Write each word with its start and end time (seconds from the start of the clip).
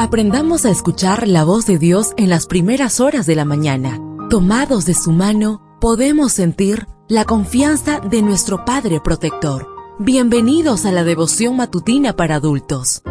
Aprendamos 0.00 0.64
a 0.64 0.70
escuchar 0.70 1.28
la 1.28 1.44
voz 1.44 1.66
de 1.66 1.76
Dios 1.76 2.14
en 2.16 2.30
las 2.30 2.46
primeras 2.46 3.00
horas 3.00 3.26
de 3.26 3.36
la 3.36 3.44
mañana. 3.44 4.00
Tomados 4.30 4.86
de 4.86 4.94
su 4.94 5.12
mano, 5.12 5.60
podemos 5.78 6.32
sentir 6.32 6.86
la 7.06 7.26
confianza 7.26 8.00
de 8.00 8.22
nuestro 8.22 8.64
Padre 8.64 9.02
Protector. 9.04 9.68
Bienvenidos 9.98 10.86
a 10.86 10.90
la 10.90 11.04
devoción 11.04 11.58
matutina 11.58 12.16
para 12.16 12.36
adultos. 12.36 13.02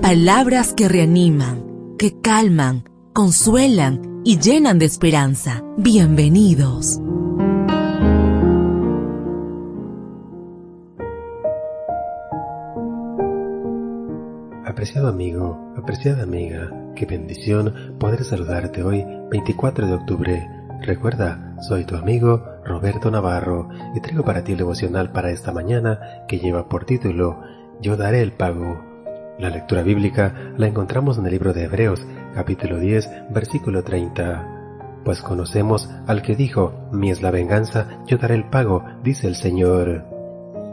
Palabras 0.00 0.74
que 0.74 0.88
reaniman, 0.88 1.96
que 1.98 2.20
calman, 2.20 2.88
consuelan 3.12 4.22
y 4.22 4.38
llenan 4.38 4.78
de 4.78 4.84
esperanza. 4.84 5.64
Bienvenidos. 5.76 7.00
Apreciado 14.76 15.08
amigo, 15.08 15.72
apreciada 15.74 16.24
amiga, 16.24 16.70
qué 16.94 17.06
bendición 17.06 17.96
poder 17.98 18.24
saludarte 18.24 18.82
hoy, 18.82 19.06
24 19.30 19.86
de 19.86 19.94
octubre. 19.94 20.50
Recuerda, 20.82 21.56
soy 21.66 21.86
tu 21.86 21.96
amigo 21.96 22.44
Roberto 22.62 23.10
Navarro 23.10 23.70
y 23.94 24.00
traigo 24.00 24.22
para 24.22 24.44
ti 24.44 24.52
el 24.52 24.58
devocional 24.58 25.12
para 25.12 25.30
esta 25.30 25.50
mañana 25.50 26.26
que 26.28 26.40
lleva 26.40 26.68
por 26.68 26.84
título 26.84 27.40
Yo 27.80 27.96
daré 27.96 28.20
el 28.20 28.32
pago. 28.32 28.84
La 29.38 29.48
lectura 29.48 29.82
bíblica 29.82 30.52
la 30.58 30.66
encontramos 30.66 31.16
en 31.16 31.24
el 31.24 31.32
libro 31.32 31.54
de 31.54 31.64
Hebreos, 31.64 32.06
capítulo 32.34 32.78
10, 32.78 33.30
versículo 33.30 33.82
30. 33.82 35.00
Pues 35.06 35.22
conocemos 35.22 35.88
al 36.06 36.20
que 36.20 36.36
dijo, 36.36 36.90
mi 36.92 37.10
es 37.10 37.22
la 37.22 37.30
venganza, 37.30 38.02
yo 38.06 38.18
daré 38.18 38.34
el 38.34 38.44
pago, 38.50 38.84
dice 39.02 39.26
el 39.26 39.36
Señor. 39.36 40.04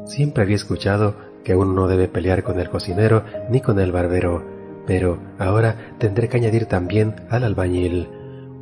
Siempre 0.03 0.43
había 0.43 0.57
escuchado 0.57 1.15
que 1.43 1.55
uno 1.55 1.73
no 1.73 1.87
debe 1.87 2.07
pelear 2.07 2.43
con 2.43 2.59
el 2.59 2.69
cocinero 2.69 3.23
ni 3.49 3.61
con 3.61 3.79
el 3.79 3.91
barbero, 3.91 4.43
pero 4.85 5.19
ahora 5.39 5.95
tendré 5.97 6.29
que 6.29 6.37
añadir 6.37 6.65
también 6.65 7.15
al 7.29 7.43
albañil. 7.43 8.09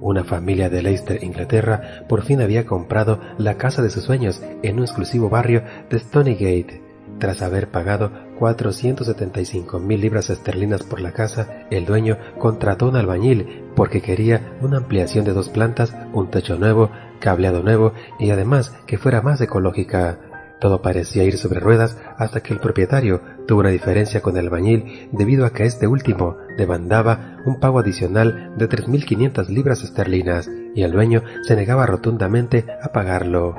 Una 0.01 0.23
familia 0.23 0.69
de 0.69 0.81
Leicester, 0.81 1.23
Inglaterra, 1.23 2.05
por 2.09 2.23
fin 2.23 2.41
había 2.41 2.65
comprado 2.65 3.19
la 3.37 3.57
casa 3.57 3.83
de 3.83 3.91
sus 3.91 4.03
sueños 4.03 4.41
en 4.63 4.77
un 4.77 4.83
exclusivo 4.83 5.29
barrio 5.29 5.63
de 5.89 5.99
Stonygate. 5.99 6.81
Tras 7.19 7.43
haber 7.43 7.69
pagado 7.69 8.11
475 8.39 9.79
mil 9.79 10.01
libras 10.01 10.31
esterlinas 10.31 10.81
por 10.81 11.01
la 11.01 11.11
casa, 11.11 11.67
el 11.69 11.85
dueño 11.85 12.17
contrató 12.39 12.89
un 12.89 12.95
albañil 12.95 13.63
porque 13.75 14.01
quería 14.01 14.57
una 14.61 14.77
ampliación 14.77 15.23
de 15.23 15.33
dos 15.33 15.49
plantas, 15.49 15.95
un 16.13 16.31
techo 16.31 16.57
nuevo, 16.57 16.89
cableado 17.19 17.61
nuevo 17.61 17.93
y 18.19 18.31
además 18.31 18.75
que 18.87 18.97
fuera 18.97 19.21
más 19.21 19.39
ecológica. 19.39 20.30
Todo 20.61 20.83
parecía 20.83 21.23
ir 21.23 21.39
sobre 21.39 21.59
ruedas 21.59 21.97
hasta 22.17 22.41
que 22.41 22.53
el 22.53 22.59
propietario 22.59 23.19
tuvo 23.47 23.61
una 23.61 23.69
diferencia 23.69 24.21
con 24.21 24.37
el 24.37 24.45
albañil 24.45 25.09
debido 25.11 25.47
a 25.47 25.53
que 25.53 25.65
este 25.65 25.87
último 25.87 26.37
demandaba 26.55 27.39
un 27.47 27.59
pago 27.59 27.79
adicional 27.79 28.53
de 28.57 28.69
3.500 28.69 29.47
libras 29.47 29.81
esterlinas 29.81 30.47
y 30.75 30.83
el 30.83 30.91
dueño 30.91 31.23
se 31.47 31.55
negaba 31.55 31.87
rotundamente 31.87 32.67
a 32.79 32.89
pagarlo. 32.89 33.55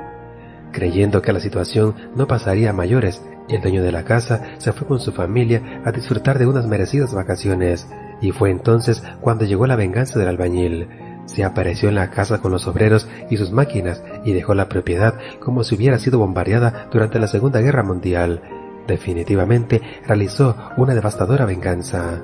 Creyendo 0.71 1.21
que 1.21 1.33
la 1.33 1.41
situación 1.41 1.93
no 2.15 2.25
pasaría 2.25 2.69
a 2.69 2.73
mayores, 2.73 3.21
el 3.49 3.61
dueño 3.61 3.83
de 3.83 3.91
la 3.91 4.05
casa 4.05 4.55
se 4.57 4.71
fue 4.71 4.87
con 4.87 5.01
su 5.01 5.11
familia 5.11 5.81
a 5.83 5.91
disfrutar 5.91 6.39
de 6.39 6.47
unas 6.47 6.67
merecidas 6.67 7.13
vacaciones, 7.13 7.85
y 8.21 8.31
fue 8.31 8.49
entonces 8.49 9.03
cuando 9.19 9.43
llegó 9.43 9.67
la 9.67 9.75
venganza 9.75 10.17
del 10.17 10.29
albañil. 10.29 10.87
Se 11.25 11.43
apareció 11.43 11.89
en 11.89 11.95
la 11.95 12.09
casa 12.09 12.41
con 12.41 12.51
los 12.51 12.67
obreros 12.67 13.07
y 13.29 13.37
sus 13.37 13.51
máquinas 13.51 14.03
y 14.25 14.33
dejó 14.33 14.53
la 14.53 14.69
propiedad 14.69 15.17
como 15.39 15.63
si 15.63 15.75
hubiera 15.75 15.99
sido 15.99 16.19
bombardeada 16.19 16.87
durante 16.91 17.19
la 17.19 17.27
Segunda 17.27 17.61
Guerra 17.61 17.83
Mundial. 17.83 18.41
Definitivamente 18.87 19.81
realizó 20.05 20.57
una 20.77 20.93
devastadora 20.93 21.45
venganza. 21.45 22.21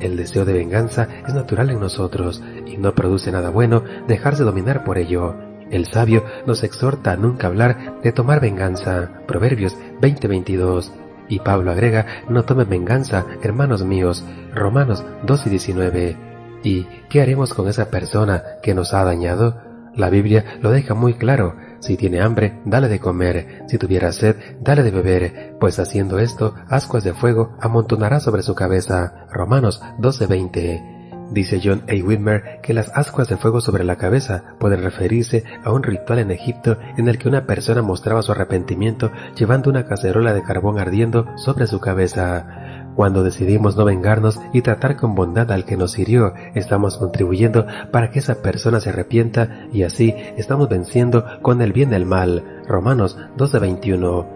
El 0.00 0.16
deseo 0.16 0.44
de 0.44 0.54
venganza 0.54 1.08
es 1.26 1.34
natural 1.34 1.70
en 1.70 1.80
nosotros 1.80 2.42
y 2.66 2.78
no 2.78 2.94
produce 2.94 3.30
nada 3.30 3.50
bueno 3.50 3.84
dejarse 4.08 4.42
dominar 4.42 4.84
por 4.84 4.98
ello. 4.98 5.36
El 5.70 5.86
sabio 5.86 6.24
nos 6.46 6.62
exhorta 6.62 7.12
a 7.12 7.16
nunca 7.16 7.46
hablar 7.46 8.00
de 8.02 8.12
tomar 8.12 8.40
venganza. 8.40 9.10
Proverbios 9.26 9.76
20:22. 10.00 10.92
Y 11.28 11.38
Pablo 11.40 11.70
agrega, 11.70 12.06
no 12.28 12.44
tomen 12.44 12.68
venganza, 12.68 13.24
hermanos 13.42 13.82
míos. 13.84 14.24
Romanos 14.54 15.04
2 15.24 15.46
y 15.46 15.50
19. 15.50 16.33
¿Y 16.64 16.84
qué 17.10 17.20
haremos 17.20 17.52
con 17.52 17.68
esa 17.68 17.90
persona 17.90 18.42
que 18.62 18.74
nos 18.74 18.94
ha 18.94 19.04
dañado? 19.04 19.60
La 19.94 20.10
Biblia 20.10 20.58
lo 20.60 20.70
deja 20.70 20.94
muy 20.94 21.14
claro. 21.14 21.54
Si 21.78 21.96
tiene 21.96 22.22
hambre, 22.22 22.60
dale 22.64 22.88
de 22.88 22.98
comer. 22.98 23.64
Si 23.68 23.78
tuviera 23.78 24.10
sed, 24.10 24.36
dale 24.60 24.82
de 24.82 24.90
beber. 24.90 25.56
Pues 25.60 25.78
haciendo 25.78 26.18
esto, 26.18 26.54
ascuas 26.68 27.04
de 27.04 27.12
fuego 27.12 27.54
amontonará 27.60 28.18
sobre 28.18 28.42
su 28.42 28.54
cabeza. 28.54 29.26
Romanos 29.30 29.82
12:20. 29.98 30.94
Dice 31.30 31.60
John 31.62 31.82
A. 31.88 31.92
Whitmer 31.92 32.60
que 32.62 32.74
las 32.74 32.90
ascuas 32.94 33.28
de 33.28 33.36
fuego 33.36 33.60
sobre 33.60 33.84
la 33.84 33.96
cabeza 33.96 34.56
pueden 34.58 34.82
referirse 34.82 35.44
a 35.64 35.72
un 35.72 35.82
ritual 35.82 36.18
en 36.18 36.30
Egipto 36.30 36.78
en 36.96 37.08
el 37.08 37.18
que 37.18 37.28
una 37.28 37.46
persona 37.46 37.82
mostraba 37.82 38.22
su 38.22 38.32
arrepentimiento 38.32 39.10
llevando 39.36 39.70
una 39.70 39.86
cacerola 39.86 40.32
de 40.34 40.42
carbón 40.42 40.78
ardiendo 40.78 41.26
sobre 41.36 41.66
su 41.66 41.80
cabeza. 41.80 42.63
Cuando 42.94 43.24
decidimos 43.24 43.76
no 43.76 43.84
vengarnos 43.84 44.40
y 44.52 44.62
tratar 44.62 44.96
con 44.96 45.14
bondad 45.14 45.50
al 45.50 45.64
que 45.64 45.76
nos 45.76 45.98
hirió, 45.98 46.34
estamos 46.54 46.96
contribuyendo 46.96 47.66
para 47.90 48.10
que 48.10 48.20
esa 48.20 48.36
persona 48.36 48.80
se 48.80 48.90
arrepienta 48.90 49.66
y 49.72 49.82
así 49.82 50.14
estamos 50.36 50.68
venciendo 50.68 51.24
con 51.42 51.60
el 51.60 51.72
bien 51.72 51.90
del 51.90 52.06
mal. 52.06 52.62
Romanos 52.68 53.18
12:21. 53.36 54.26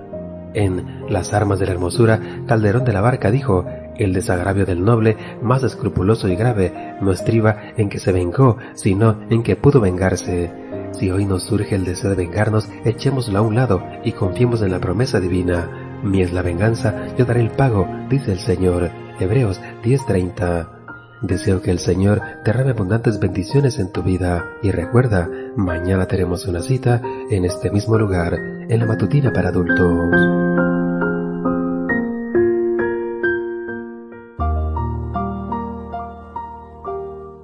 En 0.54 1.04
Las 1.08 1.34
armas 1.34 1.58
de 1.58 1.66
la 1.66 1.72
hermosura, 1.72 2.20
Calderón 2.47 2.84
de 2.84 2.92
la 2.92 3.00
Barca 3.00 3.30
dijo, 3.30 3.66
el 3.98 4.12
desagravio 4.12 4.64
del 4.64 4.84
noble, 4.84 5.16
más 5.42 5.62
escrupuloso 5.62 6.28
y 6.28 6.36
grave, 6.36 6.97
no 7.00 7.12
estriba 7.12 7.56
en 7.76 7.88
que 7.88 7.98
se 7.98 8.12
vengó, 8.12 8.56
sino 8.74 9.20
en 9.28 9.42
que 9.42 9.56
pudo 9.56 9.80
vengarse. 9.80 10.50
Si 10.92 11.10
hoy 11.10 11.26
nos 11.26 11.44
surge 11.44 11.74
el 11.74 11.84
deseo 11.84 12.10
de 12.10 12.16
vengarnos, 12.16 12.68
echémoslo 12.84 13.38
a 13.38 13.42
un 13.42 13.54
lado 13.54 13.82
y 14.04 14.12
confiemos 14.12 14.62
en 14.62 14.70
la 14.70 14.80
promesa 14.80 15.20
divina. 15.20 15.78
Mi 16.03 16.22
es 16.22 16.32
la 16.32 16.42
venganza, 16.42 16.94
yo 17.16 17.25
daré 17.25 17.41
el 17.41 17.50
pago, 17.50 17.88
dice 18.09 18.32
el 18.32 18.38
Señor. 18.38 18.91
Hebreos 19.19 19.60
10:30. 19.82 20.69
Deseo 21.22 21.60
que 21.60 21.72
el 21.72 21.81
Señor 21.81 22.22
derrame 22.44 22.70
abundantes 22.70 23.19
bendiciones 23.19 23.81
en 23.81 23.91
tu 23.91 24.03
vida 24.03 24.44
y 24.62 24.70
recuerda, 24.70 25.28
mañana 25.56 26.06
tenemos 26.06 26.47
una 26.47 26.62
cita 26.62 27.03
en 27.31 27.44
este 27.44 27.70
mismo 27.72 27.98
lugar, 27.98 28.34
en 28.34 28.78
la 28.78 28.86
matutina 28.86 29.32
para 29.32 29.48
adultos. 29.48 30.14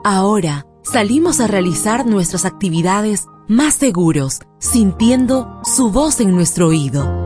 Ahora 0.05 0.67
salimos 0.83 1.41
a 1.41 1.49
realizar 1.49 2.07
nuestras 2.07 2.45
actividades 2.45 3.27
más 3.49 3.75
seguros, 3.75 4.41
sintiendo 4.59 5.61
su 5.65 5.91
voz 5.91 6.21
en 6.21 6.35
nuestro 6.35 6.69
oído. 6.69 7.24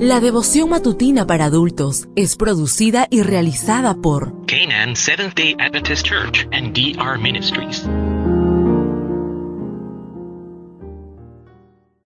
La 0.00 0.18
devoción 0.18 0.70
matutina 0.70 1.26
para 1.26 1.44
adultos 1.44 2.08
es 2.16 2.34
producida 2.34 3.06
y 3.10 3.20
realizada 3.20 3.92
por 3.92 4.32
Canaan 4.46 4.96
Seventh 4.96 5.34
Day 5.34 5.54
Adventist 5.58 6.06
Church 6.06 6.48
and 6.52 6.72
DR 6.72 7.18
Ministries. 7.18 7.84